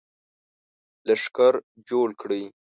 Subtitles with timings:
[1.07, 1.53] لښکر
[1.87, 2.43] جوړ کړي.